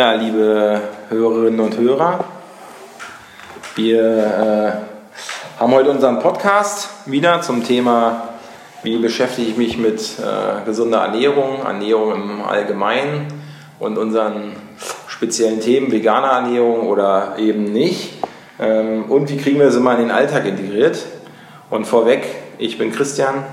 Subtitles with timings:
[0.00, 2.24] Ja, liebe Hörerinnen und Hörer,
[3.74, 8.30] wir äh, haben heute unseren Podcast wieder zum Thema,
[8.82, 13.26] wie beschäftige ich mich mit äh, gesunder Ernährung, Ernährung im Allgemeinen
[13.78, 14.52] und unseren
[15.06, 18.14] speziellen Themen, vegane Ernährung oder eben nicht.
[18.58, 21.04] Ähm, und wie kriegen wir das immer in den Alltag integriert.
[21.68, 22.24] Und vorweg,
[22.56, 23.44] ich bin Christian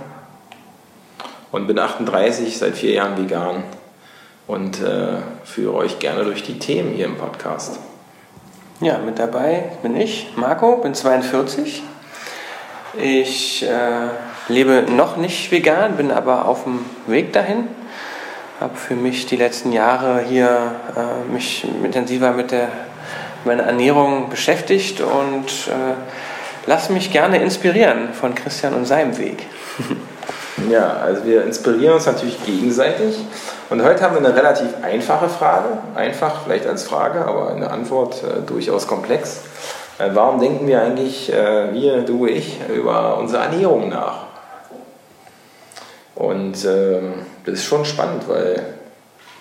[1.51, 3.63] und bin 38, seit vier Jahren vegan
[4.47, 7.79] und äh, führe euch gerne durch die Themen hier im Podcast.
[8.79, 11.83] Ja, mit dabei bin ich, Marco, bin 42.
[12.99, 14.07] Ich äh,
[14.47, 17.67] lebe noch nicht vegan, bin aber auf dem Weg dahin.
[18.59, 22.69] Habe für mich die letzten Jahre hier äh, mich intensiver mit der
[23.45, 25.95] meiner Ernährung beschäftigt und äh,
[26.65, 29.45] lass mich gerne inspirieren von Christian und seinem Weg.
[30.69, 33.15] Ja, also wir inspirieren uns natürlich gegenseitig.
[33.69, 35.65] Und heute haben wir eine relativ einfache Frage.
[35.95, 39.41] Einfach vielleicht als Frage, aber eine Antwort äh, durchaus komplex.
[39.99, 44.25] Äh, warum denken wir eigentlich, äh, wir, du, ich, über unsere Ernährung nach?
[46.15, 48.73] Und ähm, das ist schon spannend, weil.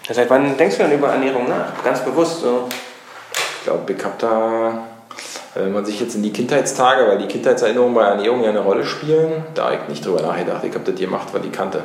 [0.08, 1.82] Seit wann denkst du denn über Ernährung nach?
[1.82, 2.68] Ganz bewusst so?
[3.58, 4.82] Ich glaube, ich habe da
[5.64, 8.84] wenn man sich jetzt in die Kindheitstage, weil die Kindheitserinnerungen bei Ernährung ja eine Rolle
[8.84, 10.64] spielen, da habe ich nicht drüber nachgedacht.
[10.64, 11.82] Ich habe das gemacht, weil ich kannte.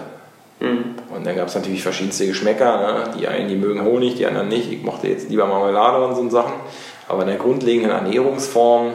[0.60, 0.96] Mhm.
[1.14, 2.78] Und dann gab es natürlich verschiedenste Geschmäcker.
[2.78, 3.04] Ne?
[3.20, 4.72] Die einen, die mögen Honig, die anderen nicht.
[4.72, 6.54] Ich mochte jetzt lieber Marmelade und so Sachen.
[7.08, 8.94] Aber in der grundlegenden Ernährungsform,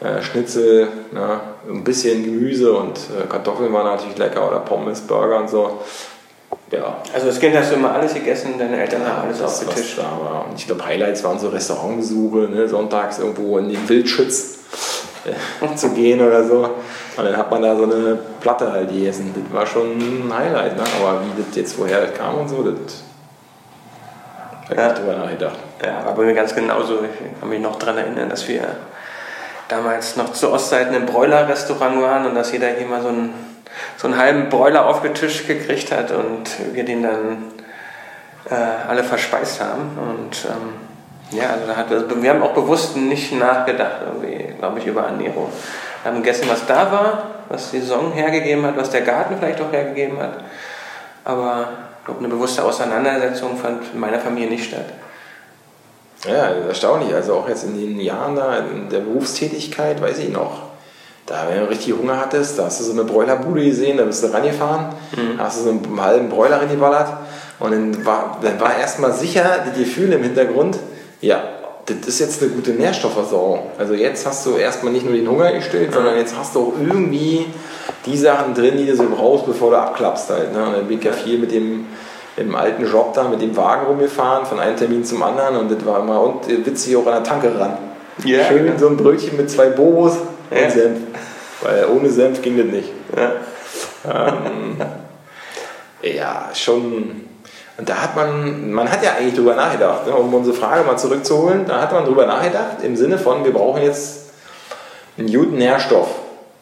[0.00, 1.40] äh, Schnitzel, ne?
[1.68, 5.80] ein bisschen Gemüse und äh, Kartoffeln waren natürlich lecker oder Pommes, Burger und so.
[6.70, 6.98] Ja.
[7.12, 9.96] Also als Kind hast du immer alles gegessen, deine Eltern haben alles auf dem Tisch.
[9.96, 10.46] Da war.
[10.48, 12.68] Und ich glaube, Highlights waren so Restaurantbesuche, ne?
[12.68, 14.58] sonntags irgendwo in den Wildschütz
[15.24, 16.70] äh, zu gehen oder so.
[17.16, 19.34] Und dann hat man da so eine Platte halt gegessen.
[19.34, 20.76] Das war schon ein Highlight.
[20.76, 20.84] Ne?
[21.00, 23.02] Aber wie das jetzt woher das kam und so, das
[24.66, 24.92] habe ich ja.
[24.92, 25.58] drüber nachgedacht.
[25.84, 27.00] Ja, war bei mir ganz genauso.
[27.02, 28.62] Ich kann mich noch daran erinnern, dass wir
[29.66, 33.30] damals noch zu Ostzeiten im Bräuler-Restaurant waren und dass jeder hier mal so ein
[33.96, 37.52] so einen halben Broiler aufgetischt gekriegt hat und wir den dann
[38.48, 38.54] äh,
[38.88, 39.98] alle verspeist haben.
[39.98, 44.00] Und ähm, ja, also, hat, also wir haben auch bewusst nicht nachgedacht,
[44.58, 45.48] glaube ich, über Ernährung.
[46.02, 49.60] Wir haben gegessen, was da war, was die Saison hergegeben hat, was der Garten vielleicht
[49.60, 50.44] auch hergegeben hat.
[51.24, 51.68] Aber
[52.00, 54.86] ich glaube, eine bewusste Auseinandersetzung fand in meiner Familie nicht statt.
[56.26, 57.14] Ja, erstaunlich.
[57.14, 60.62] Also auch jetzt in den Jahren da in der Berufstätigkeit, weiß ich noch,
[61.30, 64.24] da, wenn du richtig Hunger hattest, da hast du so eine Bräulerbude gesehen, da bist
[64.24, 64.86] du rangefahren,
[65.16, 65.38] mhm.
[65.38, 67.08] hast du so einen halben Bräuler reingeballert
[67.60, 70.78] und dann war, dann war erstmal sicher das Gefühl im Hintergrund,
[71.20, 71.40] ja,
[71.86, 73.60] das ist jetzt eine gute Nährstoffversorgung.
[73.78, 75.94] Also jetzt hast du erstmal nicht nur den Hunger gestillt, mhm.
[75.94, 77.46] sondern jetzt hast du auch irgendwie
[78.06, 80.52] die Sachen drin, die du so brauchst, bevor du abklappst halt.
[80.52, 80.64] Ne?
[80.64, 81.86] Und dann bin ich ja viel mit dem
[82.36, 85.84] im alten Job da mit dem Wagen rumgefahren, von einem Termin zum anderen und das
[85.84, 87.76] war immer und witzig auch an der Tanke ran.
[88.24, 88.78] Ja, Schön genau.
[88.78, 90.16] so ein Brötchen mit zwei Bobos
[90.50, 90.64] ja.
[90.64, 90.98] und Senf.
[91.62, 92.90] Weil ohne Senf ging das nicht.
[93.16, 93.32] Ja,
[94.36, 94.76] ähm,
[96.02, 97.28] ja schon.
[97.76, 100.98] Und da hat man, man hat ja eigentlich drüber nachgedacht, ne, um unsere Frage mal
[100.98, 104.30] zurückzuholen, da hat man drüber nachgedacht im Sinne von, wir brauchen jetzt
[105.16, 106.08] einen guten Nährstoff.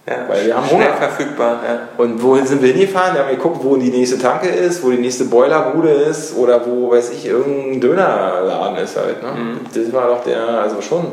[0.09, 0.95] Ja, weil wir haben Hunger.
[0.95, 1.61] verfügbar.
[1.67, 1.81] Ja.
[1.99, 3.15] Und wohin sind wir hingefahren?
[3.15, 6.91] Wir haben geguckt, wo die nächste Tanke ist, wo die nächste Boilerbude ist oder wo,
[6.91, 9.23] weiß ich, irgendein Dönerladen ist halt.
[9.23, 9.31] Ne?
[9.33, 9.61] Mhm.
[9.75, 11.07] Das war doch der, also schon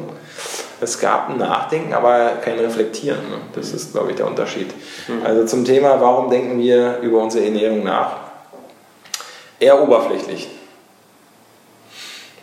[0.81, 3.29] es gab ein Nachdenken, aber kein Reflektieren.
[3.29, 3.37] Ne?
[3.53, 4.73] Das ist, glaube ich, der Unterschied.
[5.07, 5.25] Mhm.
[5.25, 8.17] Also zum Thema, warum denken wir über unsere Ernährung nach?
[9.59, 10.49] Eher oberflächlich.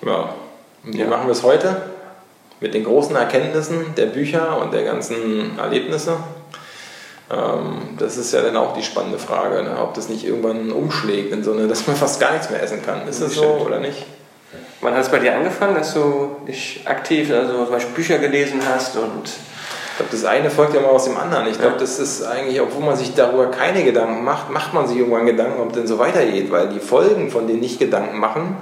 [0.04, 0.34] Ja.
[0.84, 1.06] Und wie ja.
[1.06, 1.82] machen wir es heute?
[2.60, 6.16] Mit den großen Erkenntnissen der Bücher und der ganzen Erlebnisse.
[7.32, 9.76] Ähm, das ist ja dann auch die spannende Frage, ne?
[9.81, 12.84] ob das nicht irgendwann umschlägt in so eine, dass man fast gar nichts mehr essen
[12.84, 13.09] kann.
[13.09, 14.04] Ist das so oder nicht?
[14.82, 18.60] Wann hat es bei dir angefangen, dass du dich aktiv, also zum Beispiel Bücher gelesen
[18.69, 21.47] hast und ich glaube, das eine folgt ja mal aus dem anderen.
[21.48, 24.97] Ich glaube, das ist eigentlich, obwohl man sich darüber keine Gedanken macht, macht man sich
[24.97, 28.56] irgendwann Gedanken, ob denn so weitergeht, weil die Folgen von den Nicht-Gedanken machen,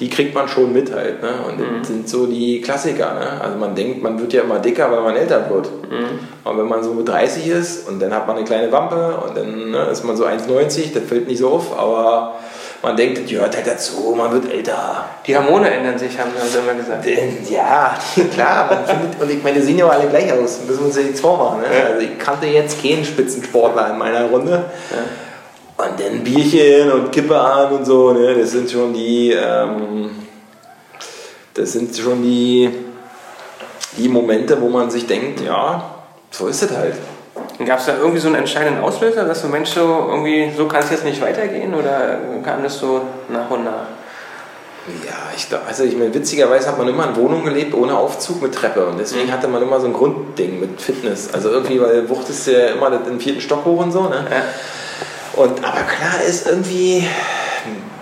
[0.00, 1.22] die kriegt man schon mit halt.
[1.22, 1.28] Ne?
[1.46, 1.78] Und mhm.
[1.78, 3.14] das sind so die Klassiker.
[3.14, 3.40] Ne?
[3.40, 5.70] Also man denkt, man wird ja immer dicker, weil man älter wird.
[5.90, 6.18] Mhm.
[6.42, 9.36] Und wenn man so mit 30 ist und dann hat man eine kleine Wampe und
[9.36, 12.36] dann ne, ist man so 1,90, das fällt nicht so auf, aber
[12.82, 15.04] man denkt, das gehört halt dazu, man wird älter.
[15.26, 17.04] Die Hormone ändern sich, haben sie immer gesagt.
[17.50, 17.94] Ja,
[18.34, 21.02] klar, findet, und ich meine, die sehen ja alle gleich aus, müssen wir uns ja
[21.02, 21.60] nichts vormachen.
[21.60, 21.66] Ne?
[21.66, 21.86] Ja.
[21.92, 24.64] Also ich kannte jetzt keinen Spitzensportler in meiner Runde.
[24.90, 25.29] Ja.
[25.80, 28.34] Und dann Bierchen und Kippe an und so, ne?
[28.34, 30.10] das sind schon die, ähm,
[31.54, 32.68] das sind schon die,
[33.96, 35.82] die Momente, wo man sich denkt, ja,
[36.30, 36.96] so ist es halt.
[37.64, 40.82] Gab es da irgendwie so einen entscheidenden Auslöser, dass du Mensch so irgendwie, so kann
[40.82, 43.00] es jetzt nicht weitergehen oder kam das so
[43.30, 43.86] nach und nach?
[45.06, 48.42] Ja, ich glaube, also ich meine, witzigerweise hat man immer in Wohnungen gelebt ohne Aufzug
[48.42, 49.32] mit Treppe und deswegen mhm.
[49.32, 51.32] hatte man immer so ein Grundding mit Fitness.
[51.32, 54.26] Also irgendwie, weil wuchtest du ja immer den vierten Stock hoch und so, ne?
[54.30, 54.42] Ja.
[55.34, 57.06] Und aber klar ist irgendwie,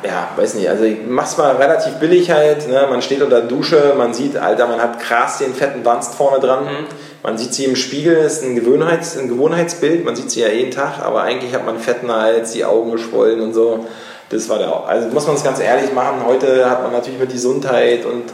[0.03, 2.87] ja, weiß nicht, also ich mach's mal relativ billig halt, ne?
[2.89, 6.41] man steht unter der Dusche, man sieht, Alter, man hat krass den fetten Wanst vorne
[6.41, 6.87] dran, mhm.
[7.23, 10.71] man sieht sie im Spiegel, ist ein, Gewohnheits-, ein Gewohnheitsbild, man sieht sie ja jeden
[10.71, 13.87] Tag, aber eigentlich hat man fetten Hals, die Augen geschwollen und so.
[14.31, 16.23] Das war der, also muss man es ganz ehrlich machen.
[16.27, 18.25] Heute hat man natürlich mit Gesundheit und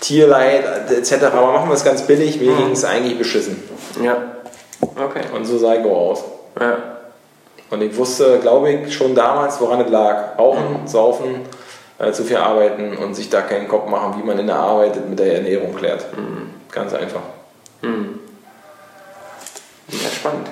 [0.00, 1.24] Tierleid etc.
[1.24, 2.40] Aber machen wir es ganz billig.
[2.40, 2.56] Mir mhm.
[2.56, 3.62] ging es eigentlich beschissen.
[4.02, 4.16] Ja.
[4.80, 5.20] Okay.
[5.34, 6.24] Und so sah ich auch aus.
[6.58, 6.95] Ja.
[7.70, 10.38] Und ich wusste, glaube ich, schon damals, woran es lag.
[10.38, 11.40] Rauchen, saufen,
[11.98, 15.08] äh, zu viel arbeiten und sich da keinen Kopf machen, wie man in der Arbeit
[15.08, 16.06] mit der Ernährung klärt.
[16.16, 16.50] Mhm.
[16.70, 17.22] Ganz einfach.
[17.82, 18.20] Mhm.
[19.88, 20.48] Ja, spannend.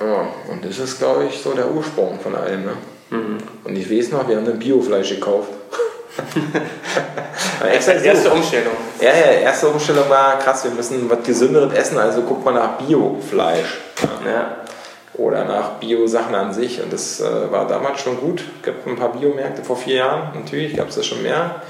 [0.00, 2.64] Ja, und das ist, glaube ich, so der Ursprung von allem.
[2.64, 2.72] Ne?
[3.10, 3.38] Mhm.
[3.64, 5.48] Und ich weiß noch, wir haben ein Biofleisch gekauft.
[7.64, 8.74] extra erste Umstellung.
[9.00, 12.78] Ja, ja, erste Umstellung war krass, wir müssen was Gesünderes essen, also guckt mal nach
[12.78, 13.78] Biofleisch.
[14.02, 14.30] Ja.
[14.30, 14.56] ja.
[15.14, 16.82] Oder nach Bio-Sachen an sich.
[16.82, 18.44] Und das äh, war damals schon gut.
[18.58, 21.62] Es gab ein paar Biomärkte vor vier Jahren, natürlich gab es das schon mehr.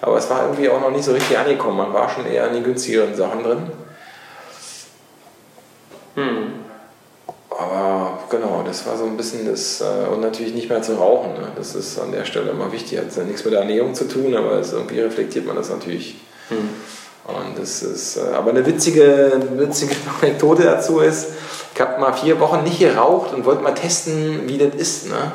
[0.00, 1.78] Aber es war irgendwie auch noch nicht so richtig angekommen.
[1.78, 3.70] Man war schon eher in den günstigeren Sachen drin.
[6.14, 6.52] Hm.
[7.50, 8.01] Aber
[8.32, 11.34] genau, das war so ein bisschen das, äh, und natürlich nicht mehr zu rauchen.
[11.34, 11.48] Ne?
[11.54, 12.98] Das ist an der Stelle immer wichtig.
[12.98, 16.16] Hat ja nichts mit der Ernährung zu tun, aber es, irgendwie reflektiert man das natürlich.
[16.48, 16.68] Hm.
[17.24, 21.28] Und das ist, äh, aber eine witzige, witzige Anekdote dazu ist,
[21.72, 25.08] ich habe mal vier Wochen nicht geraucht und wollte mal testen, wie das ist.
[25.08, 25.32] Ne?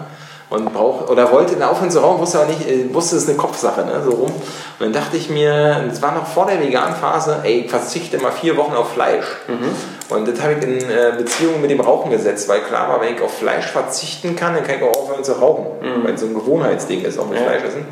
[0.50, 3.30] und brauch, oder wollte dann aufhören zu rauchen, wusste aber nicht, äh, wusste es ist
[3.30, 4.32] eine Kopfsache, ne, so rum.
[4.32, 8.32] Und dann dachte ich mir, es war noch vor der Vegan-Phase, ey, ich verzichte mal
[8.32, 9.26] vier Wochen auf Fleisch.
[9.48, 9.70] Mhm.
[10.10, 13.16] Und das habe ich in äh, Beziehung mit dem Rauchen gesetzt, weil klar war, wenn
[13.16, 16.04] ich auf Fleisch verzichten kann, dann kann ich auch aufhören zu rauchen, mhm.
[16.04, 17.46] weil es so ein Gewohnheitsding ist, auch mit ja.
[17.46, 17.86] Fleisch essen.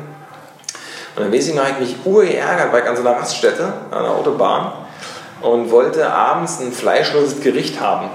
[1.14, 4.02] Und dann weiß ich noch, ich mich urgeärgert, weil ich an so einer Raststätte, an
[4.02, 4.72] der Autobahn,
[5.42, 8.08] und wollte abends ein fleischloses Gericht haben.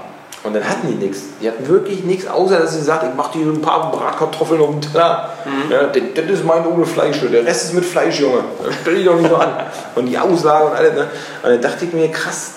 [0.44, 1.22] Und dann hatten die nichts.
[1.40, 4.70] Die hatten wirklich nichts, außer dass sie sagt, ich mache dir ein paar Bratkartoffeln auf
[4.70, 5.30] dem Teller.
[5.44, 5.70] Mhm.
[5.70, 7.20] Ja, das, das, ist mein ohne Fleisch.
[7.20, 8.40] Der Rest ist mit Fleisch, Junge.
[8.82, 9.52] Stell dich doch nicht so an.
[9.94, 10.94] Und die Auslage und alles.
[10.94, 11.08] Ne?
[11.44, 12.54] Und dann dachte ich mir, krass,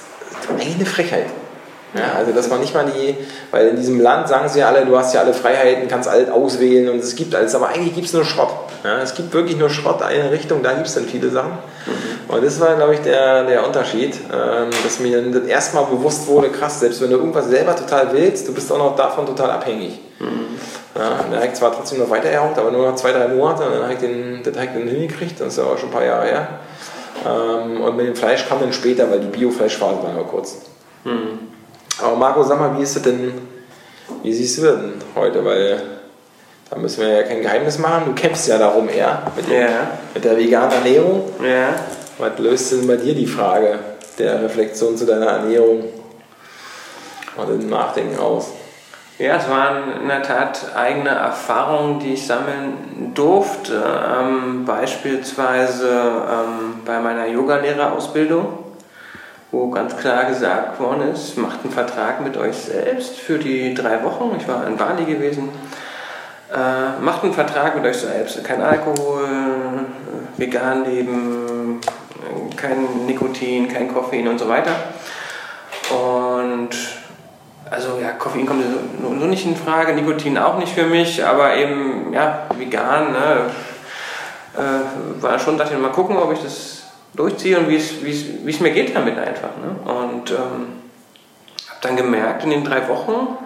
[0.49, 1.27] eine Frechheit.
[1.95, 3.15] Ja, also das war nicht mal die,
[3.51, 6.29] weil in diesem Land sagen sie ja alle, du hast ja alle Freiheiten, kannst alles
[6.29, 8.49] auswählen und es gibt alles, aber eigentlich gibt es nur Schrott.
[8.83, 11.51] Ja, es gibt wirklich nur Schrott eine Richtung, da gibt es dann viele Sachen.
[11.51, 12.35] Mhm.
[12.35, 16.49] Und das war, glaube ich, der, der Unterschied, ähm, dass mir dann erstmal bewusst wurde,
[16.49, 20.01] krass, selbst wenn du irgendwas selber total willst, du bist auch noch davon total abhängig.
[20.19, 20.59] Mhm.
[20.95, 23.63] Ja, dann habe ich zwar trotzdem noch weiter erhaucht, aber nur noch zwei, drei Monate
[23.63, 26.25] und dann habe ich den, dann hingekriegt, das ist ja auch schon ein paar Jahre
[26.25, 26.47] her.
[27.25, 30.57] Ähm, und mit dem Fleisch kam dann später, weil die Biofleischphase war nur kurz.
[31.03, 31.39] Mhm.
[32.01, 33.33] Aber Marco, sag mal, wie ist es denn,
[34.21, 35.43] wie siehst du denn heute?
[35.43, 35.81] Weil
[36.69, 38.03] da müssen wir ja kein Geheimnis machen.
[38.05, 39.91] Du kämpfst ja darum eher mit, dem, ja.
[40.13, 41.29] mit der veganen Ernährung.
[41.43, 41.75] Ja.
[42.17, 43.79] Was löst denn bei dir die Frage
[44.17, 45.85] der Reflexion zu deiner Ernährung
[47.37, 48.51] und dem Nachdenken aus?
[49.17, 53.81] Ja, es waren in der Tat eigene Erfahrungen, die ich sammeln durfte.
[54.19, 58.65] Ähm, beispielsweise ähm, bei meiner Yogalehrerausbildung
[59.55, 64.03] wo ganz klar gesagt worden ist, macht einen Vertrag mit euch selbst für die drei
[64.03, 64.35] Wochen.
[64.37, 65.49] Ich war in Bali gewesen.
[66.53, 68.43] Äh, macht einen Vertrag mit euch selbst.
[68.43, 69.27] Kein Alkohol,
[70.35, 71.79] vegan leben,
[72.57, 74.71] kein Nikotin, kein Koffein und so weiter.
[75.89, 76.71] Und
[77.75, 81.55] also ja, Koffein kommt so, so nicht in Frage, Nikotin auch nicht für mich, aber
[81.55, 83.51] eben ja, vegan, ne,
[84.57, 88.71] äh, war schon, dachte ich mal gucken, ob ich das durchziehe und wie es mir
[88.71, 89.49] geht damit einfach.
[89.61, 89.91] Ne?
[89.91, 90.81] Und ähm,
[91.67, 93.37] habe dann gemerkt in den drei Wochen,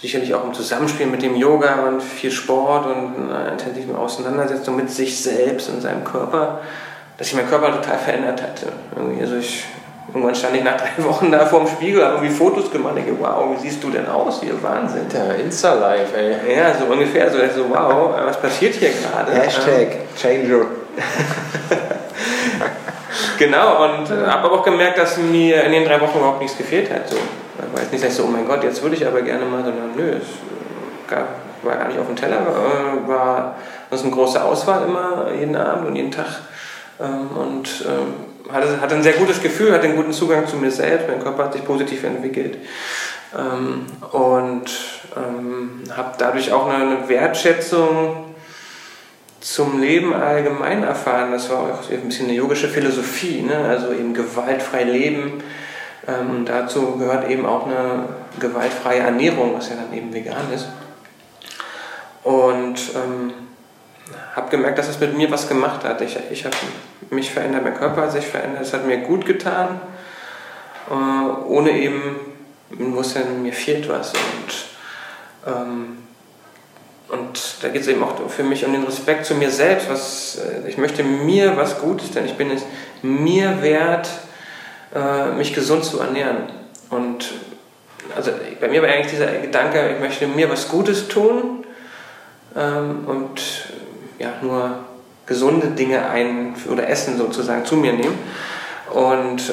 [0.00, 4.90] sicherlich auch im Zusammenspiel mit dem Yoga und viel Sport und einer intensiven Auseinandersetzung mit
[4.90, 6.60] sich selbst und seinem Körper,
[7.18, 8.72] dass sich mein Körper total verändert hatte.
[9.20, 9.64] Also ich,
[10.08, 13.06] irgendwann stand ich nach drei Wochen da vor dem Spiegel, habe irgendwie Fotos gemacht und
[13.06, 14.60] denke, wow, wie siehst du denn aus hier?
[14.62, 15.08] Wahnsinn.
[15.12, 16.56] Der Insta-Live, ey.
[16.56, 17.30] Ja, so ungefähr.
[17.30, 19.32] So, so wow, was passiert hier gerade?
[19.32, 20.66] Hashtag Changer.
[23.38, 26.56] genau, und äh, habe aber auch gemerkt, dass mir in den drei Wochen überhaupt nichts
[26.56, 27.08] gefehlt hat.
[27.08, 27.16] So.
[27.72, 30.10] War jetzt nicht so, oh mein Gott, jetzt würde ich aber gerne mal, sondern nö,
[30.10, 31.28] es äh, gab,
[31.62, 33.56] war gar nicht auf dem Teller, äh, war
[33.90, 36.40] das eine große Auswahl immer, jeden Abend und jeden Tag.
[37.00, 40.70] Ähm, und ähm, hatte, hatte ein sehr gutes Gefühl, hatte einen guten Zugang zu mir
[40.70, 42.58] selbst, mein Körper hat sich positiv entwickelt.
[43.36, 44.70] Ähm, und
[45.16, 48.34] ähm, habe dadurch auch eine Wertschätzung
[49.40, 51.32] zum Leben allgemein erfahren.
[51.32, 53.56] Das war auch ein bisschen eine yogische Philosophie, ne?
[53.56, 55.42] also eben gewaltfrei leben.
[56.06, 58.08] Ähm, dazu gehört eben auch eine
[58.38, 60.68] gewaltfreie Ernährung, was ja dann eben vegan ist.
[62.22, 63.32] Und ähm,
[64.34, 66.00] habe gemerkt, dass es mit mir was gemacht hat.
[66.00, 66.56] Ich, ich habe
[67.10, 69.80] mich verändert, mein Körper hat sich verändert, es hat mir gut getan,
[70.90, 70.94] äh,
[71.46, 72.16] ohne eben
[72.70, 74.12] Bewusstsein, mir fehlt was.
[74.12, 75.98] Und, ähm,
[77.08, 79.90] und da geht es eben auch für mich um den Respekt zu mir selbst.
[79.90, 82.62] Was, äh, ich möchte mir was Gutes, denn ich bin es
[83.02, 84.08] mir wert,
[84.94, 86.48] äh, mich gesund zu ernähren.
[86.90, 87.32] Und
[88.16, 91.64] also bei mir war eigentlich dieser Gedanke, ich möchte mir was Gutes tun
[92.56, 93.40] ähm, und
[94.22, 94.76] ja, nur
[95.26, 98.18] gesunde Dinge ein oder Essen sozusagen zu mir nehmen.
[98.92, 99.52] Und äh,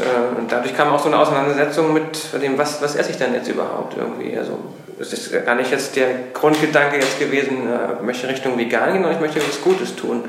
[0.49, 3.95] dadurch kam auch so eine Auseinandersetzung mit dem, was, was esse ich denn jetzt überhaupt
[3.97, 4.37] irgendwie.
[4.37, 4.59] Also
[4.99, 9.13] es ist gar nicht jetzt der Grundgedanke jetzt gewesen, äh, möchte Richtung vegan gehen, sondern
[9.13, 10.23] ich möchte was Gutes tun.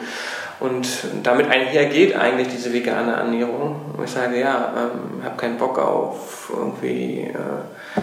[0.61, 0.87] Und
[1.23, 3.95] damit einhergeht eigentlich diese vegane Ernährung.
[3.97, 8.01] Und ich sage, ja, ähm, habe keinen Bock auf irgendwie äh,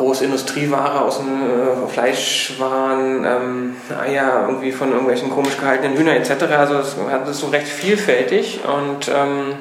[0.00, 6.44] Großindustrieware aus dem äh, Fleischwaren, ähm, Eier irgendwie von irgendwelchen komisch gehaltenen Hühnern etc.
[6.56, 6.96] Also es
[7.28, 9.56] ist so recht vielfältig und ähm,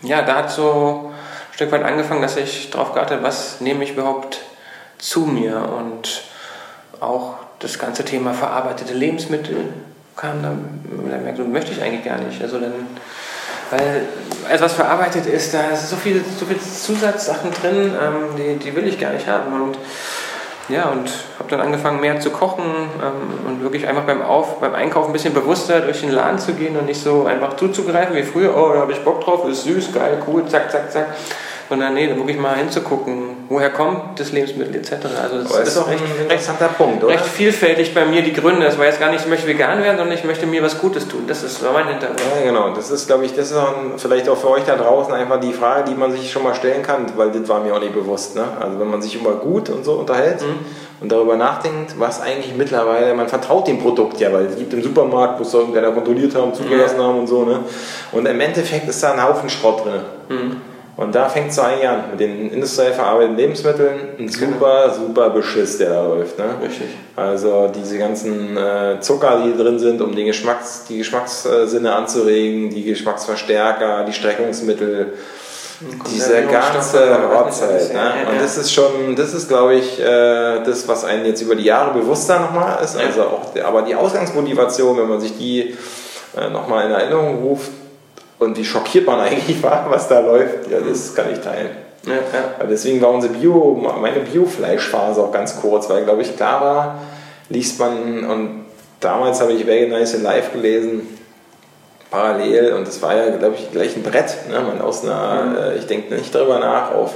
[0.00, 3.84] ja, da hat so ein Stück weit angefangen, dass ich darauf geachtet habe, was nehme
[3.84, 4.40] ich überhaupt
[4.96, 6.22] zu mir und
[7.00, 9.68] auch das ganze Thema verarbeitete Lebensmittel
[10.16, 12.40] kam dann, dann merkt, möchte ich eigentlich gar nicht.
[12.40, 12.72] Also dann,
[13.70, 14.08] weil
[14.48, 18.86] etwas verarbeitet ist, da sind so viele, so viele Zusatzsachen drin, ähm, die, die will
[18.86, 19.52] ich gar nicht haben.
[19.52, 19.78] Und
[20.68, 24.74] ja, und habe dann angefangen mehr zu kochen ähm, und wirklich einfach beim, Auf, beim
[24.74, 28.22] Einkaufen ein bisschen bewusster durch den Laden zu gehen und nicht so einfach zuzugreifen wie
[28.22, 31.06] früher, oh, da habe ich Bock drauf, ist süß, geil, cool, zack, zack, zack
[31.70, 34.92] sondern nee, da wirklich mal hinzugucken, woher kommt das Lebensmittel etc.
[35.20, 37.12] Also das ist, ist auch recht, ein interessanter recht, Punkt, oder?
[37.12, 38.64] Recht vielfältig bei mir die Gründe.
[38.64, 41.08] Das war jetzt gar nicht, ich möchte vegan werden, sondern ich möchte mir was Gutes
[41.08, 41.24] tun.
[41.26, 42.20] Das ist mein Hintergrund.
[42.36, 42.72] Ja, genau.
[42.72, 45.40] Das ist, glaube ich, das ist auch ein, vielleicht auch für euch da draußen einfach
[45.40, 47.92] die Frage, die man sich schon mal stellen kann, weil das war mir auch nicht
[47.92, 48.36] bewusst.
[48.36, 48.44] Ne?
[48.60, 50.64] Also wenn man sich über gut und so unterhält mhm.
[51.00, 54.82] und darüber nachdenkt, was eigentlich mittlerweile, man vertraut dem Produkt ja, weil es gibt im
[54.84, 57.04] Supermarkt, muss irgendwer kontrolliert haben, zugelassen ja.
[57.04, 57.44] haben und so.
[57.44, 57.58] Ne?
[58.12, 60.02] Und im Endeffekt ist da ein Haufen Schrott drin.
[60.28, 60.69] Mhm.
[61.00, 64.00] Und da fängt es so eigentlich an, mit den industriell verarbeiteten Lebensmitteln.
[64.18, 64.52] Ein genau.
[64.52, 66.38] super, super Beschiss, der da läuft.
[66.38, 66.44] Ne?
[66.62, 66.88] Richtig.
[67.16, 72.82] Also diese ganzen äh, Zucker, die drin sind, um den Geschmacks, die Geschmackssinne anzuregen, die
[72.82, 75.14] Geschmacksverstärker, die Streckungsmittel,
[76.12, 77.94] diese ganze Rotzeit.
[77.94, 78.12] Ne?
[78.30, 81.64] Und das ist schon, das ist glaube ich, äh, das, was einen jetzt über die
[81.64, 82.98] Jahre bewusster nochmal ist.
[82.98, 85.78] Also auch, aber die Ausgangsmotivation, wenn man sich die
[86.36, 87.70] äh, nochmal in Erinnerung ruft,
[88.40, 91.70] und wie schockiert man eigentlich war, was da läuft, ja, das kann ich teilen.
[92.06, 92.66] Ja, ja.
[92.66, 96.98] Deswegen war unsere Bio, meine Bio-Fleischphase auch ganz kurz, weil, glaube ich, klar war,
[97.50, 98.64] liest man, und
[99.00, 101.06] damals habe ich Very Nice in Live gelesen,
[102.10, 104.34] parallel, und das war ja, glaube ich, gleich ein Brett.
[104.48, 104.60] Ne?
[104.60, 105.56] Man aus einer, mhm.
[105.56, 107.14] äh, ich denke nicht darüber nach, auf,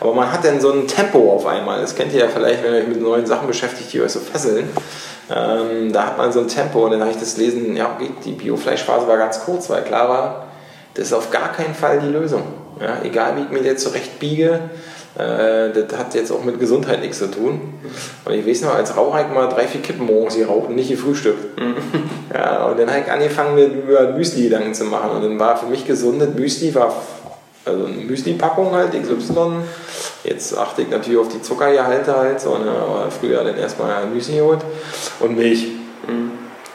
[0.00, 1.80] aber man hat dann so ein Tempo auf einmal.
[1.80, 4.20] Das kennt ihr ja vielleicht, wenn ihr euch mit neuen Sachen beschäftigt, die euch so
[4.20, 4.68] fesseln.
[5.34, 8.10] Ähm, da hat man so ein Tempo und dann habe ich das lesen, ja, okay,
[8.24, 10.46] die Bio-Fleischphase war ganz kurz, weil klar war,
[10.94, 12.42] das ist auf gar keinen Fall die Lösung.
[12.80, 14.60] Ja, egal wie ich mir jetzt zurechtbiege,
[15.16, 17.74] äh, das hat jetzt auch mit Gesundheit nichts zu tun.
[18.24, 21.60] Und ich weiß noch, als Raucher mal drei, vier Kippen morgens geraucht und nicht gefrühstückt.
[21.60, 21.74] Mhm.
[22.34, 25.10] Ja, und dann habe ich angefangen, mir über Müsli Gedanken zu machen.
[25.10, 26.92] Und dann war für mich gesundet Müsli, war
[27.64, 29.60] also eine Müsli-Packung halt, XY.
[30.24, 32.70] Jetzt achte ich natürlich auf die Zuckergehalte halt, so, ne?
[32.70, 34.60] aber früher dann erstmal Müsli geholt
[35.20, 35.68] und Milch.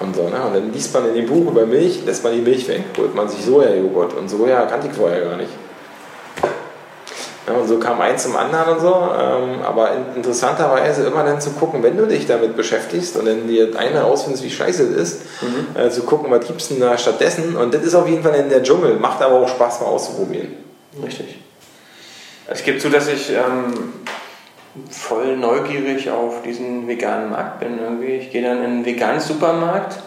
[0.10, 0.42] Und so, ne?
[0.44, 3.14] Und dann liest man in dem Buch über Milch, lässt man die Milch weg, holt
[3.14, 4.16] man sich Sojajoghurt.
[4.16, 5.52] Und Soja kannte ich vorher gar nicht.
[7.48, 8.88] Ja, und so kam eins zum anderen und so.
[8.88, 13.70] Ähm, aber interessanterweise immer dann zu gucken, wenn du dich damit beschäftigst und dann dir
[13.78, 15.80] eine herausfindest, wie scheiße es ist, mhm.
[15.80, 17.56] äh, zu gucken, was gibt es denn da stattdessen.
[17.56, 20.54] Und das ist auf jeden Fall in der Dschungel, macht aber auch Spaß mal auszuprobieren.
[21.04, 21.40] Richtig.
[22.52, 23.94] Ich gebe zu, dass ich ähm,
[24.90, 27.80] voll neugierig auf diesen veganen Markt bin.
[27.80, 28.14] Irgendwie.
[28.14, 30.00] Ich gehe dann in einen veganen Supermarkt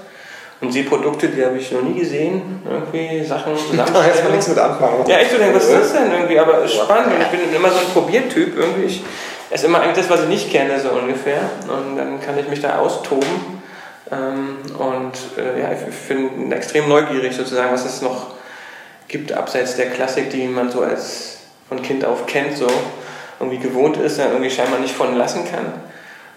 [0.61, 2.62] und sehe Produkte, die habe ich noch nie gesehen.
[2.69, 3.52] Irgendwie Sachen.
[3.76, 5.04] Da hätte man nichts mit anfangen.
[5.07, 6.38] Ja, ich so denke, was ist das denn irgendwie?
[6.38, 8.57] Aber es ist spannend und ich bin immer so ein Probiertyp.
[8.57, 8.85] Irgendwie.
[8.85, 9.02] Ich
[9.50, 11.40] esse immer eigentlich das, was ich nicht kenne, so ungefähr.
[11.62, 13.62] Und dann kann ich mich da austoben.
[14.12, 18.35] Ähm, und äh, ja, ich bin extrem neugierig sozusagen, was es noch
[19.09, 21.38] gibt, abseits der Klassik, die man so als
[21.69, 22.57] von Kind auf kennt.
[22.57, 22.66] So
[23.43, 25.73] irgendwie gewohnt ist, dann irgendwie scheinbar nicht von lassen kann.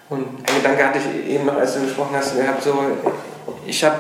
[0.10, 2.78] Und ein Gedanke hatte ich eben noch, als du gesprochen hast, habe so,
[3.66, 4.00] ich habe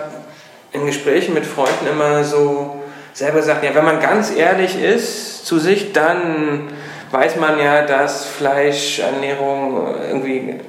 [0.72, 2.84] in Gesprächen mit Freunden immer so
[3.14, 6.68] selber gesagt, ja, wenn man ganz ehrlich ist zu sich, dann
[7.12, 10.60] weiß man ja, dass Fleischernährung irgendwie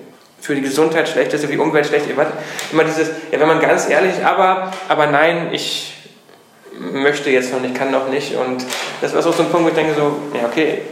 [0.40, 2.16] für die Gesundheit schlecht ist, für die Umwelt schlecht ist.
[2.71, 5.95] Immer dieses, ja, wenn man ganz ehrlich, aber, aber nein, ich
[6.78, 8.37] möchte jetzt noch nicht, kann noch nicht.
[8.37, 8.64] Und
[9.00, 10.83] das war so ein Punkt, wo ich denke so, ja, okay,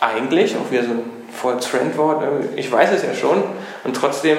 [0.00, 2.22] eigentlich, auch wieder so ein voll Trendwort.
[2.56, 3.42] Ich weiß es ja schon
[3.84, 4.38] und trotzdem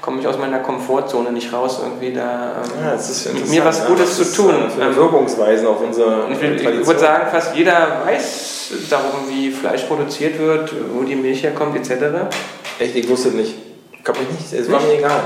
[0.00, 4.24] komme ich aus meiner Komfortzone nicht raus, irgendwie da ähm, ja, mir was Gutes ja,
[4.24, 4.54] zu tun.
[4.80, 10.38] Äh, Wirkungsweisen auf unsere ich, ich würde sagen, fast jeder weiß darum, wie Fleisch produziert
[10.38, 12.04] wird, wo die Milch herkommt, etc.
[12.78, 13.54] Echt, ich wusste nicht.
[14.04, 15.20] Kann mich nicht, es war mir egal.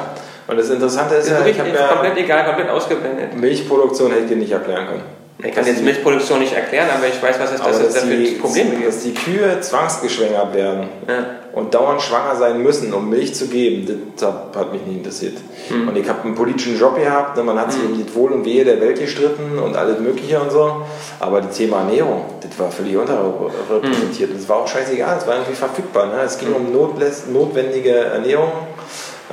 [0.46, 3.36] Und das Interessante ist, ist ja, ich habe ja komplett egal, komplett ausgeblendet.
[3.36, 5.19] Milchproduktion hätte ich dir nicht erklären können.
[5.42, 8.32] Ich kann jetzt Milchproduktion nicht erklären, aber ich weiß, was es das dass dafür die,
[8.32, 8.88] Probleme gibt.
[8.88, 11.26] Dass die Kühe zwangsgeschwängert werden ja.
[11.52, 15.38] und dauernd schwanger sein müssen, um Milch zu geben, das hat mich nie interessiert.
[15.70, 15.88] Mhm.
[15.88, 17.92] Und ich habe einen politischen Job gehabt, ne, man hat sich mhm.
[17.92, 20.82] um das Wohl und Wehe der Welt gestritten und alles Mögliche und so.
[21.18, 24.30] Aber das Thema Ernährung, das war völlig unterrepräsentiert.
[24.30, 24.36] Mhm.
[24.36, 26.06] Das war auch scheißegal, es war irgendwie verfügbar.
[26.06, 26.20] Ne?
[26.24, 26.56] Es ging hm.
[26.56, 28.69] um notwendige Ernährung äh,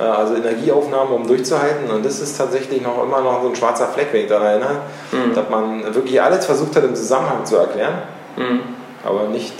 [0.02, 1.90] also Energieaufnahme, um durchzuhalten.
[1.90, 4.80] Und das ist tatsächlich noch immer noch so ein schwarzer Fleck, wenn ich daran erinnere,
[5.12, 5.34] mhm.
[5.34, 8.02] dass man wirklich alles versucht hat im Zusammenhang zu erklären,
[8.36, 8.60] mhm.
[9.04, 9.54] aber nicht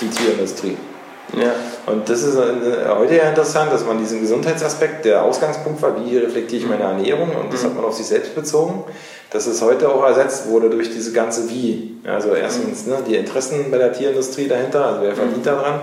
[0.00, 0.76] die Tierindustrie.
[1.36, 1.52] Ja.
[1.86, 6.16] Und das ist äh, heute ja interessant, dass man diesen Gesundheitsaspekt, der Ausgangspunkt war, wie
[6.16, 7.66] reflektiere ich meine Ernährung, und das mhm.
[7.66, 8.84] hat man auf sich selbst bezogen,
[9.30, 11.96] dass es heute auch ersetzt wurde durch diese ganze Wie.
[12.04, 15.80] Also erstens ne, die Interessen bei der Tierindustrie dahinter, also wer verdient daran,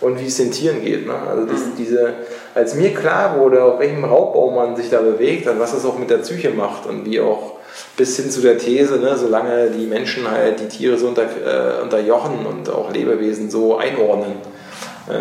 [0.00, 1.06] und wie es den Tieren geht.
[1.06, 1.14] Ne?
[1.14, 2.12] Also das, diese,
[2.54, 5.98] als mir klar wurde, auf welchem Raubbau man sich da bewegt und was es auch
[5.98, 7.54] mit der Psyche macht und wie auch
[7.96, 11.82] bis hin zu der These, ne, solange die Menschen halt die Tiere so unter, äh,
[11.82, 14.34] unterjochen und auch Lebewesen so einordnen,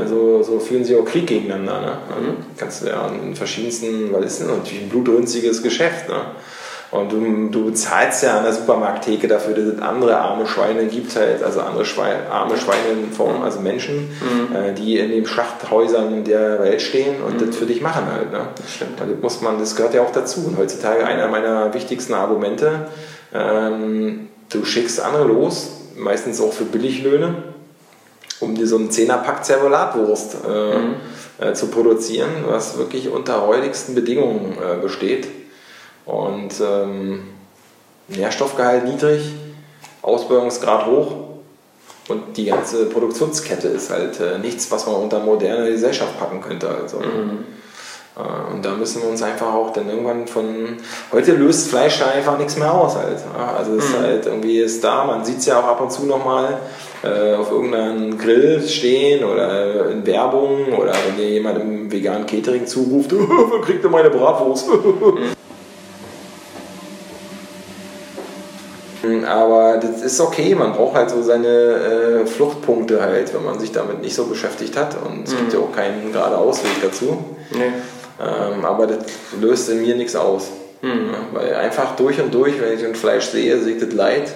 [0.07, 1.81] so, so führen sie auch Krieg gegeneinander.
[1.81, 1.97] Ne?
[2.15, 6.09] Also kannst du ja in verschiedensten, weil es ist natürlich ein blutrünstiges Geschäft.
[6.09, 6.15] Ne?
[6.91, 11.15] Und du, du bezahlst ja an der Supermarkttheke dafür, dass es andere arme Schweine gibt,
[11.15, 14.55] halt, also andere Schweine, arme Schweine in Form, also Menschen, mhm.
[14.55, 17.45] äh, die in den Schlachthäusern der Welt stehen und mhm.
[17.45, 18.31] das für dich machen halt.
[18.31, 18.39] Ne?
[18.55, 18.99] Das stimmt.
[18.99, 20.45] Und das, muss man, das gehört ja auch dazu.
[20.47, 22.87] Und heutzutage einer meiner wichtigsten Argumente,
[23.35, 27.35] ähm, du schickst andere los, meistens auch für Billiglöhne,
[28.39, 30.95] um dir so einen Zehnerpack Zervolatwurst äh, mhm.
[31.39, 35.27] äh, zu produzieren, was wirklich unter heutigsten Bedingungen äh, besteht
[36.05, 37.27] und ähm,
[38.07, 39.33] Nährstoffgehalt niedrig,
[40.01, 41.15] Ausbeutungsgrad hoch
[42.09, 46.67] und die ganze Produktionskette ist halt äh, nichts, was man unter moderne Gesellschaft packen könnte.
[46.67, 46.97] Also.
[46.97, 47.45] Mhm.
[48.17, 50.77] Äh, und da müssen wir uns einfach auch dann irgendwann von.
[51.11, 53.19] Heute löst Fleisch einfach nichts mehr aus halt.
[53.57, 54.01] Also es ist mhm.
[54.01, 56.57] halt irgendwie ist da, man sieht es ja auch ab und zu nochmal
[57.03, 62.65] äh, auf irgendeinem Grill stehen oder in Werbung oder wenn dir jemand im veganen Catering
[62.65, 64.67] zuruft, wo kriegt ihr meine Bratwurst?
[69.25, 73.71] Aber das ist okay, man braucht halt so seine äh, Fluchtpunkte halt, wenn man sich
[73.71, 74.95] damit nicht so beschäftigt hat.
[75.05, 75.37] Und es mhm.
[75.37, 77.17] gibt ja auch keinen gerade Ausweg dazu.
[77.51, 77.71] Nee.
[78.19, 79.05] Ähm, aber das
[79.39, 80.49] löst in mir nichts aus.
[80.81, 80.89] Mhm.
[80.89, 84.33] Ja, weil einfach durch und durch, wenn ich ein Fleisch sehe, sehe ich das leid.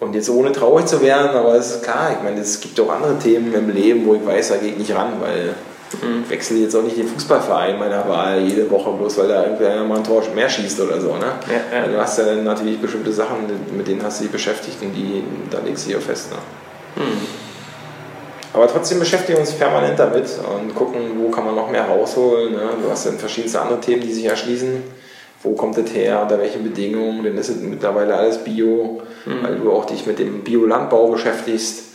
[0.00, 2.90] Und jetzt ohne traurig zu werden, aber es ist klar, ich meine, es gibt auch
[2.90, 5.54] andere Themen im Leben, wo ich weiß, da gehe ich nicht ran, weil
[6.00, 6.28] Mhm.
[6.28, 9.98] Wechsle jetzt auch nicht den Fußballverein meiner Wahl jede Woche, bloß weil da irgendwer mal
[9.98, 11.16] ein Tor mehr schießt oder so.
[11.16, 11.32] Ne?
[11.48, 11.86] Ja, ja.
[11.88, 13.38] Du hast ja dann natürlich bestimmte Sachen,
[13.76, 16.30] mit denen hast du dich beschäftigt und die, da legst du hier fest.
[16.30, 17.02] Ne?
[17.02, 17.26] Mhm.
[18.52, 22.52] Aber trotzdem beschäftigen wir uns permanent damit und gucken, wo kann man noch mehr rausholen.
[22.52, 22.70] Ne?
[22.82, 24.82] Du hast dann verschiedenste andere Themen, die sich erschließen.
[25.42, 27.22] Wo kommt das her, unter welchen Bedingungen?
[27.22, 29.42] Denn ist es mittlerweile alles Bio, mhm.
[29.42, 31.90] weil du auch dich mit dem Biolandbau beschäftigst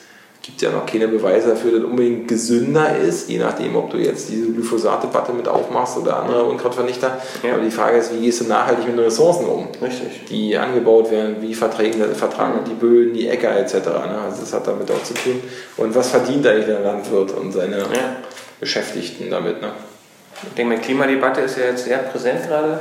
[0.45, 3.97] gibt ja noch keine Beweise dafür, dass es unbedingt gesünder ist, je nachdem, ob du
[3.97, 7.17] jetzt diese Glyphosat-Debatte mit aufmachst oder andere Unkrautvernichter.
[7.41, 7.55] Ja.
[7.55, 10.25] Aber die Frage ist, wie gehst du nachhaltig mit den Ressourcen um, Richtig.
[10.29, 13.73] die angebaut werden, wie vertragen, vertragen die Böden, die Äcker etc.
[13.73, 14.19] Ne?
[14.23, 15.41] Also das hat damit auch zu tun.
[15.77, 18.17] Und was verdient eigentlich der Landwirt und seine ja.
[18.59, 19.61] Beschäftigten damit?
[19.61, 19.71] Ne?
[20.43, 22.79] Ich denke, die Klimadebatte ist ja jetzt sehr präsent gerade.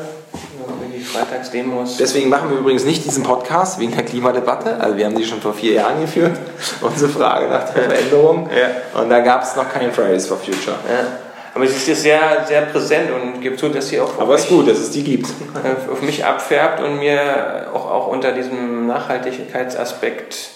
[1.05, 1.97] Freitagsdemos.
[1.97, 4.81] Deswegen machen wir übrigens nicht diesen Podcast wegen der Klimadebatte.
[4.81, 6.37] Also wir haben die schon vor vier Jahren geführt,
[6.81, 8.49] unsere Frage nach der Veränderung.
[8.51, 9.01] Ja.
[9.01, 10.77] Und da gab es noch keinen Fridays for Future.
[10.89, 11.07] Ja.
[11.55, 14.49] Aber es ist sehr, sehr präsent und gibt zu, dass sie auch Aber es ist
[14.49, 15.29] gut, dass es die gibt.
[15.93, 20.51] auf mich abfärbt und mir auch, auch unter diesem Nachhaltigkeitsaspekt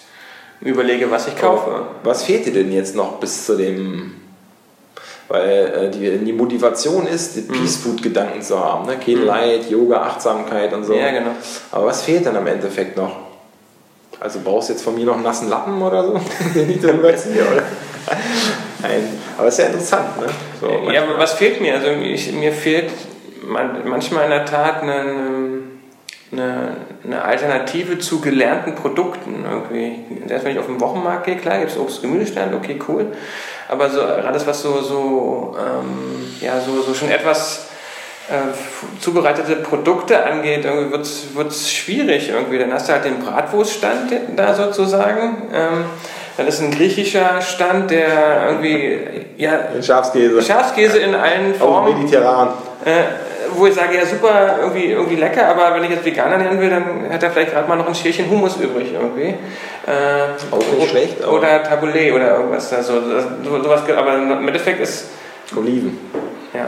[0.60, 1.86] überlege, was ich kaufe.
[2.02, 4.16] Was fehlt dir denn jetzt noch bis zu dem
[5.28, 7.52] weil äh, die, die Motivation ist, den mhm.
[7.52, 8.86] Peace-Food-Gedanken zu haben.
[8.86, 8.96] Ne?
[8.96, 9.26] Kein mhm.
[9.26, 10.94] Leid, Yoga, Achtsamkeit und so.
[10.94, 11.32] Ja, genau.
[11.70, 13.28] Aber was fehlt dann am Endeffekt noch?
[14.20, 16.20] Also brauchst du jetzt von mir noch einen nassen Lappen oder so?
[16.54, 17.62] Den ich dann überziehe, oder?
[18.82, 20.26] Nein, aber ist ja interessant, ne?
[20.60, 21.74] So, ja, aber was fehlt mir?
[21.74, 22.90] Also ich, mir fehlt
[23.84, 25.62] manchmal in der Tat eine,
[26.30, 30.00] eine, eine, Alternative zu gelernten Produkten irgendwie.
[30.28, 33.12] Erst wenn ich auf den Wochenmarkt gehe, klar, gibt es Obst- und Gemüsestand, okay, cool
[33.68, 37.68] aber so alles, was so, so, ähm, ja, so, so schon etwas
[38.28, 40.90] äh, zubereitete Produkte angeht, irgendwie
[41.34, 42.58] wird es schwierig irgendwie.
[42.58, 45.48] Dann hast du halt den Bratwurststand da sozusagen.
[45.52, 45.84] Ähm,
[46.36, 49.00] Dann ist ein griechischer Stand, der irgendwie,
[49.36, 49.82] ja.
[49.82, 50.40] Schafskäse.
[50.40, 51.94] Schafskäse in allen Formen.
[51.94, 52.48] Auch mediterran.
[52.84, 56.60] Äh, wo ich sage, ja super, irgendwie, irgendwie lecker, aber wenn ich jetzt vegan ernähren
[56.60, 59.34] will, dann hat er vielleicht gerade mal noch ein Schälchen Hummus übrig irgendwie.
[59.86, 61.26] Äh, Auch nicht schlecht.
[61.26, 62.82] Oder Taboulet oder irgendwas da.
[62.82, 65.10] So, so, sowas, aber im Endeffekt ist...
[65.56, 65.98] Oliven.
[66.52, 66.66] Ja.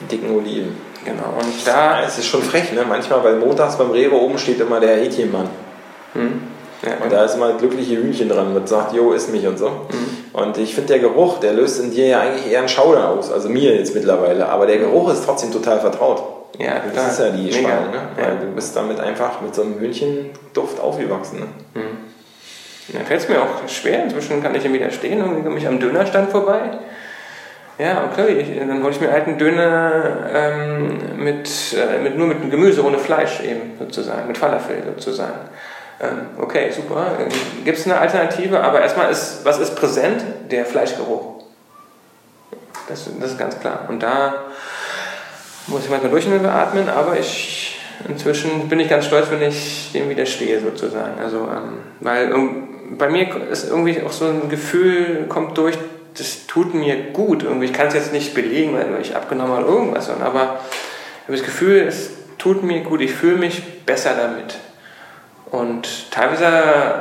[0.00, 0.76] Die dicken Oliven.
[1.04, 2.00] Genau, und da...
[2.00, 2.84] Ja, es ist schon frech, ne?
[2.86, 5.48] Manchmal, weil montags beim Rewe oben steht immer der Hähnchenmann.
[6.14, 6.55] Hm.
[6.82, 9.68] Ja, und da ist immer glückliche Hühnchen dran, mit sagt, jo, isst mich und so.
[9.68, 10.16] Mhm.
[10.32, 13.32] Und ich finde, der Geruch, der löst in dir ja eigentlich eher einen Schauder aus,
[13.32, 14.48] also mir jetzt mittlerweile.
[14.48, 16.22] Aber der Geruch ist trotzdem total vertraut.
[16.58, 17.10] Ja, das klar.
[17.10, 18.00] ist ja die Spannung, ne?
[18.16, 18.40] Weil ja.
[18.40, 21.40] du bist damit einfach mit so einem Hühnchenduft aufgewachsen.
[21.40, 21.46] Ne?
[21.74, 21.96] Mhm.
[22.92, 24.04] Da fällt es mir auch schwer.
[24.04, 26.78] Inzwischen kann ich ihm widerstehen und komme ich am Dönerstand vorbei.
[27.78, 32.26] Ja, okay, ich, dann hole ich mir halt einen Döner ähm, mit, äh, mit, nur
[32.26, 35.40] mit Gemüse ohne Fleisch eben sozusagen, mit Falafel sozusagen.
[36.00, 37.12] Ähm, okay, super.
[37.64, 38.60] Gibt es eine Alternative?
[38.62, 40.22] Aber erstmal ist, was ist präsent?
[40.50, 41.44] Der Fleischgeruch.
[42.88, 43.86] Das, das ist ganz klar.
[43.88, 44.34] Und da
[45.66, 50.60] muss ich manchmal durchatmen, aber ich inzwischen bin ich ganz stolz, wenn ich dem widerstehe
[50.60, 51.18] sozusagen.
[51.18, 52.32] Also, ähm, weil
[52.98, 55.76] bei mir ist irgendwie auch so ein Gefühl, kommt durch,
[56.16, 57.42] das tut mir gut.
[57.42, 61.28] Irgendwie, ich kann es jetzt nicht belegen, weil ich abgenommen habe oder irgendwas, aber ich
[61.28, 64.56] habe das Gefühl, es tut mir gut, ich fühle mich besser damit.
[65.56, 66.44] Und teilweise,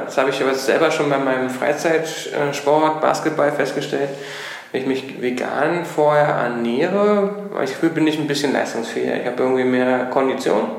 [0.06, 4.10] das habe ich aber selber schon bei meinem Freizeitsport, Basketball festgestellt,
[4.72, 9.20] wenn ich mich vegan vorher ernähre, ich Gefühl, bin ich ein bisschen leistungsfähiger.
[9.22, 10.70] Ich habe irgendwie mehr Kondition.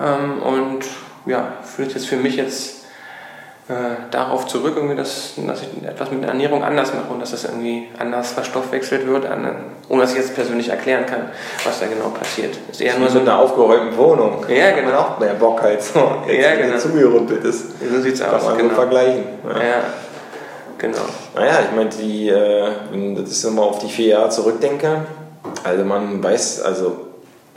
[0.00, 0.84] Ähm, und
[1.26, 2.77] ja, fühlt jetzt für mich jetzt
[3.68, 7.32] äh, darauf zurück, irgendwie, dass, dass ich etwas mit der Ernährung anders mache und dass
[7.32, 9.26] das irgendwie anders verstoffwechselt wird,
[9.88, 11.30] ohne dass ich jetzt persönlich erklären kann,
[11.64, 12.56] was da genau passiert.
[12.70, 14.44] Ist eher nur so eine aufgeräumte Wohnung.
[14.48, 14.88] Ja, genau.
[14.88, 15.98] Man auch mehr Bock halt so.
[16.28, 16.78] Ja, genau.
[16.78, 17.80] Zugerümpelt ist.
[17.80, 18.42] So sieht's aus.
[18.42, 18.70] Kann man genau.
[18.70, 19.24] so vergleichen.
[19.44, 19.58] Ja.
[19.58, 19.82] ja.
[20.78, 20.98] Genau.
[21.34, 25.02] Naja, ich meine, die, äh, wenn ich das nochmal auf die vier Jahre zurückdenke,
[25.64, 27.07] also man weiß, also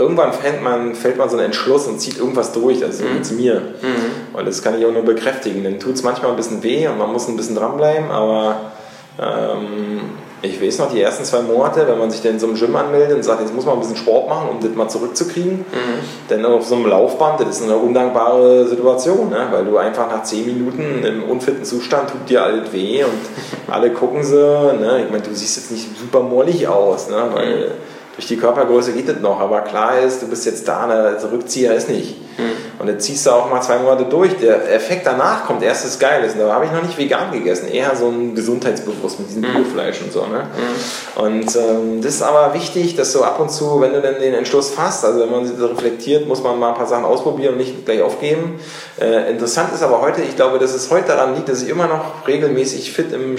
[0.02, 3.24] irgendwann fällt man, fällt man so einen Entschluss und zieht irgendwas durch, also mhm.
[3.24, 3.56] zu mir.
[3.56, 4.38] Mhm.
[4.38, 5.64] Und das kann ich auch nur bekräftigen.
[5.64, 8.72] Dann tut es manchmal ein bisschen weh und man muss ein bisschen dranbleiben, aber
[9.20, 10.02] ähm,
[10.44, 12.76] ich weiß noch, die ersten zwei Monate, wenn man sich dann in so einem Gym
[12.76, 16.00] anmeldet und sagt, jetzt muss man ein bisschen Sport machen, um das mal zurückzukriegen, mhm.
[16.30, 19.48] dann auf so einem Laufband, das ist eine undankbare Situation, ne?
[19.52, 23.12] weil du einfach nach zehn Minuten im unfitten Zustand tut dir alles weh und
[23.72, 25.04] alle gucken so, ne?
[25.06, 27.24] ich meine, du siehst jetzt nicht super mollig aus, ne?
[27.34, 30.88] weil mhm durch die Körpergröße geht das noch, aber klar ist, du bist jetzt da,
[30.88, 32.18] der Rückzieher ist nicht.
[32.38, 32.52] Mhm.
[32.80, 34.38] Und dann ziehst du auch mal zwei Monate durch.
[34.38, 36.28] Der Effekt danach kommt erst das Geile.
[36.28, 39.54] Und da habe ich noch nicht vegan gegessen, eher so ein Gesundheitsbewusst mit diesem mhm.
[39.54, 40.22] Biofleisch und so.
[40.26, 40.44] Ne?
[40.44, 41.22] Mhm.
[41.22, 44.34] Und ähm, das ist aber wichtig, dass du ab und zu, wenn du dann den
[44.34, 47.60] Entschluss fasst, also wenn man sich reflektiert, muss man mal ein paar Sachen ausprobieren und
[47.60, 48.60] nicht gleich aufgeben.
[49.00, 51.88] Äh, interessant ist aber heute, ich glaube, dass es heute daran liegt, dass ich immer
[51.88, 53.38] noch regelmäßig fit im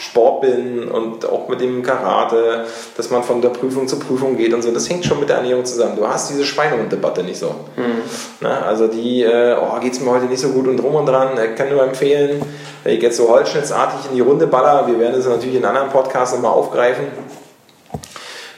[0.00, 2.64] Sport bin und auch mit dem Karate,
[2.96, 4.70] dass man von der Prüfung zur Prüfung geht und so.
[4.70, 5.94] Das hängt schon mit der Ernährung zusammen.
[5.96, 7.48] Du hast diese Schweinehund-Debatte nicht so.
[7.76, 8.00] Mhm.
[8.40, 11.06] Na, also die, äh, oh, geht es mir heute nicht so gut und drum und
[11.06, 11.38] dran.
[11.38, 12.40] Ich kann nur empfehlen,
[12.82, 15.90] wenn ich jetzt so holzschnittsartig in die Runde baller, wir werden es natürlich in anderen
[15.90, 17.04] Podcasts nochmal aufgreifen.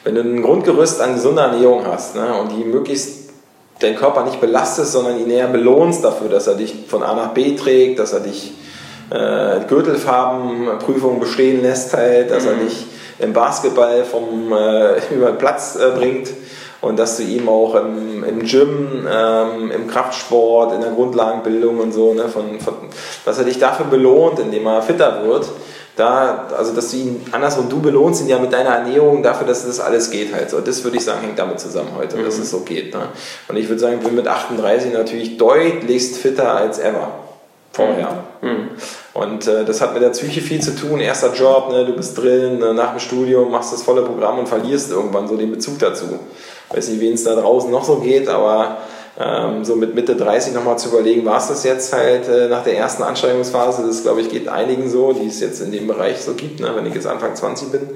[0.04, 3.30] Wenn du ein Grundgerüst an gesunder Ernährung hast ne, und die möglichst
[3.80, 7.34] deinen Körper nicht belastest, sondern ihn eher belohnst dafür, dass er dich von A nach
[7.34, 8.52] B trägt, dass er dich
[9.12, 12.48] äh, Gürtelfarbenprüfung bestehen lässt, halt, dass mhm.
[12.48, 12.86] er dich
[13.18, 16.30] im Basketball vom äh, über den Platz äh, bringt
[16.80, 21.92] und dass du ihm auch im, im Gym, ähm, im Kraftsport, in der Grundlagenbildung und
[21.92, 22.74] so, ne, von, von,
[23.24, 25.48] dass er dich dafür belohnt, indem er fitter wird.
[25.94, 29.66] Da, also dass du ihn andersrum, du belohnst ihn ja mit deiner Ernährung dafür, dass
[29.66, 30.48] das alles geht halt.
[30.48, 32.24] So, das würde ich sagen, hängt damit zusammen heute, mhm.
[32.24, 32.94] dass es so geht.
[32.94, 33.00] Ne?
[33.46, 37.12] Und ich würde sagen, ich bin mit 38 natürlich deutlichst fitter als ever
[37.72, 38.24] vorher.
[38.40, 38.70] Mhm.
[39.14, 41.00] Und äh, das hat mit der Psyche viel zu tun.
[41.00, 44.48] Erster Job, ne, du bist drin, ne, nach dem Studium machst das volle Programm und
[44.48, 46.18] verlierst irgendwann so den Bezug dazu.
[46.70, 48.78] Weiß nicht, wen es da draußen noch so geht, aber
[49.20, 52.64] ähm, so mit Mitte 30 nochmal zu überlegen, war es das jetzt halt äh, nach
[52.64, 56.22] der ersten Anstrengungsphase, das glaube ich geht einigen so, die es jetzt in dem Bereich
[56.22, 57.90] so gibt, ne, wenn ich jetzt Anfang 20 bin.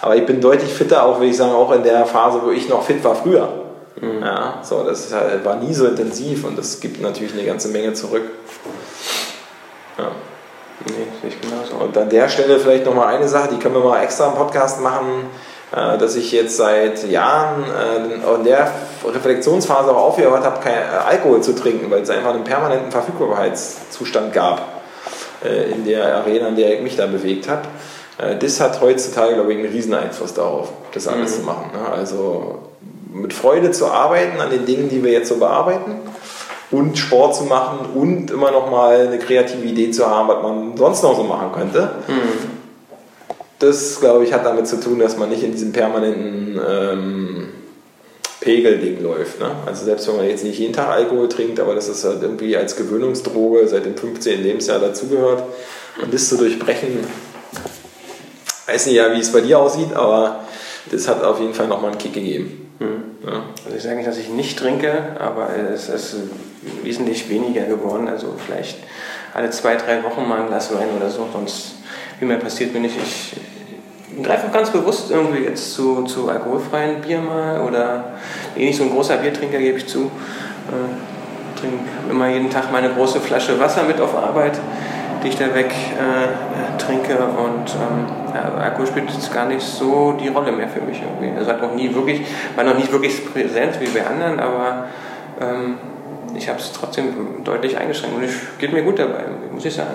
[0.00, 2.70] Aber ich bin deutlich fitter, auch würde ich sagen, auch in der Phase, wo ich
[2.70, 3.52] noch fit war früher.
[4.00, 4.22] Mhm.
[4.22, 7.92] Ja, so, das halt, war nie so intensiv und das gibt natürlich eine ganze Menge
[7.92, 8.24] zurück.
[9.98, 10.12] Ja.
[10.86, 11.76] Nee, sehe ich genauso.
[11.76, 14.80] Und an der Stelle vielleicht nochmal eine Sache, die können wir mal extra im Podcast
[14.80, 15.26] machen,
[15.72, 18.70] äh, dass ich jetzt seit Jahren äh, in der
[19.04, 24.82] Reflexionsphase auch aufgehört habe, äh, Alkohol zu trinken, weil es einfach einen permanenten Verfügbarkeitszustand gab
[25.44, 27.62] in der Arena, in der ich mich da bewegt habe.
[28.38, 31.40] Das hat heutzutage, glaube ich, einen riesen Einfluss darauf, das alles mhm.
[31.40, 31.70] zu machen.
[31.72, 31.92] Ne?
[31.92, 32.60] Also
[33.12, 35.96] mit Freude zu arbeiten an den Dingen, die wir jetzt so bearbeiten
[36.72, 40.76] und Sport zu machen und immer noch mal eine kreative Idee zu haben, was man
[40.76, 41.90] sonst noch so machen könnte.
[42.08, 42.50] Mhm.
[43.58, 47.48] Das, glaube ich, hat damit zu tun, dass man nicht in diesem permanenten ähm,
[48.40, 49.38] Pegelding läuft.
[49.38, 49.50] Ne?
[49.66, 52.56] Also selbst wenn man jetzt nicht jeden Tag Alkohol trinkt, aber das ist halt irgendwie
[52.56, 54.42] als Gewöhnungsdroge seit dem 15.
[54.42, 55.44] Lebensjahr dazugehört
[56.02, 57.06] und das zu durchbrechen,
[58.66, 60.40] weiß nicht ja, wie es bei dir aussieht, aber
[60.90, 62.71] das hat auf jeden Fall nochmal einen Kick gegeben.
[62.82, 63.02] Hm.
[63.24, 63.44] Ja.
[63.64, 66.16] Also ich sage nicht, dass ich nicht trinke, aber es ist
[66.82, 68.08] wesentlich weniger geworden.
[68.08, 68.78] Also vielleicht
[69.34, 71.28] alle zwei, drei Wochen mal ein Glas Wein oder so.
[71.32, 71.76] Sonst,
[72.18, 73.36] wie mir passiert, bin ich, ich
[74.22, 78.14] greife auch ganz bewusst irgendwie jetzt zu, zu alkoholfreien Bier mal oder
[78.56, 80.10] eh nicht so ein großer Biertrinker, gebe ich zu.
[80.68, 81.78] Äh, trinke
[82.10, 84.58] immer jeden Tag meine große Flasche Wasser mit auf Arbeit,
[85.22, 90.12] die ich da weg äh, trinke und ähm, ja, Alkohol spielt jetzt gar nicht so
[90.12, 91.36] die Rolle mehr für mich irgendwie.
[91.36, 92.22] Also hat noch nie wirklich,
[92.56, 94.86] war noch nicht wirklich präsent wie bei anderen, aber
[95.40, 95.78] ähm,
[96.34, 99.90] ich habe es trotzdem deutlich eingeschränkt und es geht mir gut dabei, muss ich sagen.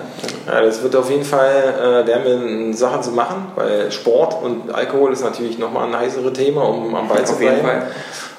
[0.46, 4.72] Ja, das wird auf jeden Fall, äh, werden wir Sachen zu machen, weil Sport und
[4.72, 7.60] Alkohol ist natürlich nochmal ein heißeres Thema, um am Ball zu bleiben.
[7.60, 7.90] Auf jeden Fall.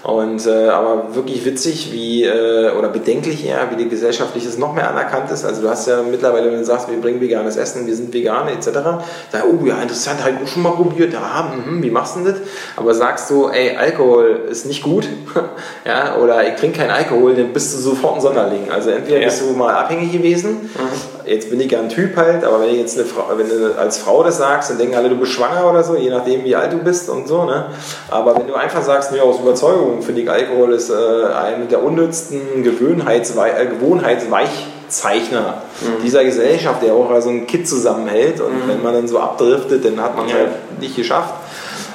[0.02, 4.90] Und, äh, aber wirklich witzig, wie, äh, oder bedenklich eher, wie die gesellschaftliches noch mehr
[4.90, 5.44] anerkannt ist.
[5.44, 8.52] Also du hast ja mittlerweile, wenn du sagst, wir bringen veganes Essen, wir sind Veganer
[8.52, 12.36] etc., da, oh ja, interessant, ich schon mal probiert, ja, mh, wie machst du das?
[12.78, 15.08] Aber sagst du, ey, Alkohol ist nicht gut,
[15.86, 18.72] ja, oder ich trinke keinen Alkohol, dann bist du sofort ein Sonderling.
[18.72, 19.26] Also entweder ja.
[19.26, 21.09] bist du mal abhängig gewesen, mhm.
[21.30, 23.78] Jetzt bin ich ja ein Typ halt, aber wenn, ich jetzt eine Frau, wenn du
[23.78, 26.56] als Frau das sagst, dann denken alle, du bist schwanger oder so, je nachdem, wie
[26.56, 27.68] alt du bist und so, ne?
[28.10, 31.84] Aber wenn du einfach sagst, mir aus Überzeugung, finde ich, Alkohol ist äh, eine der
[31.84, 36.02] unnützsten Gewohnheitswei äh, Gewohnheitsweichzeichner mhm.
[36.04, 38.42] dieser Gesellschaft, der auch so ein Kit zusammenhält.
[38.42, 38.70] Und mhm.
[38.70, 40.38] wenn man dann so abdriftet, dann hat man es ja.
[40.40, 41.36] halt nicht geschafft.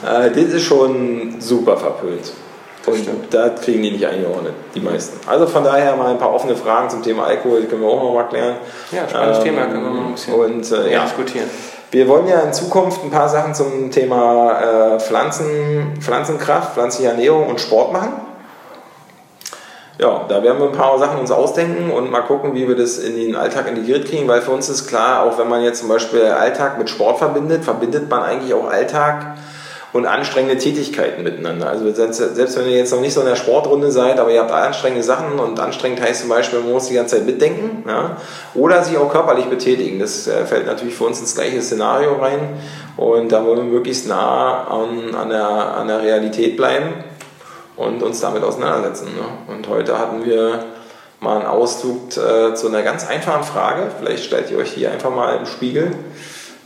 [0.05, 2.33] Äh, das ist schon super verpönt.
[2.87, 5.18] Und da kriegen die nicht eingeordnet, die meisten.
[5.29, 8.03] Also von daher mal ein paar offene Fragen zum Thema Alkohol, die können wir auch
[8.03, 8.57] noch mal klären.
[8.92, 11.03] Ja, spannendes ähm, Thema, können wir mal ein bisschen und, äh, ja.
[11.05, 11.49] diskutieren.
[11.90, 17.49] Wir wollen ja in Zukunft ein paar Sachen zum Thema äh, Pflanzen, Pflanzenkraft, pflanzliche Ernährung
[17.49, 18.12] und Sport machen.
[19.99, 22.99] Ja, da werden wir ein paar Sachen uns ausdenken und mal gucken, wie wir das
[22.99, 25.88] in den Alltag integriert kriegen, weil für uns ist klar, auch wenn man jetzt zum
[25.88, 29.37] Beispiel Alltag mit Sport verbindet, verbindet man eigentlich auch Alltag
[29.94, 31.68] und anstrengende Tätigkeiten miteinander.
[31.68, 34.50] Also selbst wenn ihr jetzt noch nicht so in der Sportrunde seid, aber ihr habt
[34.50, 38.16] anstrengende Sachen und anstrengend heißt zum Beispiel, man muss die ganze Zeit mitdenken ja?
[38.54, 40.00] oder sich auch körperlich betätigen.
[40.00, 42.40] Das äh, fällt natürlich für uns ins gleiche Szenario rein
[42.96, 46.94] und da wollen wir möglichst nah an, an, der, an der Realität bleiben
[47.76, 49.11] und uns damit auseinandersetzen.
[49.14, 49.54] Ne?
[49.54, 50.64] Und heute hatten wir
[51.20, 53.92] mal einen Ausflug äh, zu einer ganz einfachen Frage.
[54.00, 55.92] Vielleicht stellt ihr euch die einfach mal im Spiegel.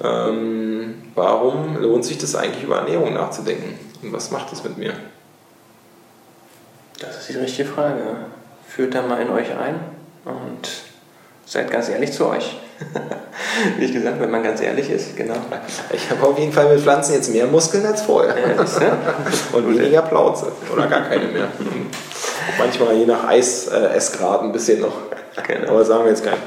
[0.03, 3.79] Ähm, warum lohnt sich das eigentlich über Ernährung nachzudenken?
[4.03, 4.93] Und was macht das mit mir?
[7.01, 8.01] Das ist die richtige Frage.
[8.67, 9.77] Führt da mal in euch ein
[10.25, 10.69] und
[11.47, 12.57] seid ganz ehrlich zu euch.
[13.77, 15.35] Wie ich gesagt, wenn man ganz ehrlich ist, genau.
[15.93, 18.35] Ich habe auf jeden Fall mit Pflanzen jetzt mehr Muskeln als vorher.
[19.53, 20.53] Und weniger Plauze.
[20.73, 21.49] Oder gar keine mehr.
[22.57, 24.95] Manchmal je nach Eis, äh, Essgrad ein bisschen noch.
[25.47, 25.71] Genau.
[25.71, 26.43] Aber sagen wir jetzt keinen.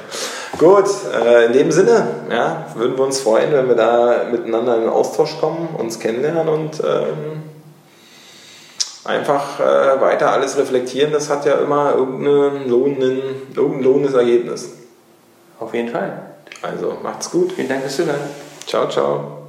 [0.57, 4.81] Gut, äh, in dem Sinne ja, würden wir uns freuen, wenn wir da miteinander in
[4.81, 7.43] den Austausch kommen, uns kennenlernen und ähm,
[9.05, 11.11] einfach äh, weiter alles reflektieren.
[11.11, 13.21] Das hat ja immer irgendein lohnenden,
[13.55, 14.69] irgendein lohnendes Ergebnis.
[15.59, 16.31] Auf jeden Fall.
[16.61, 17.53] Also macht's gut.
[17.53, 18.19] Vielen Dank fürs Zuhören.
[18.67, 19.40] Ciao, ciao.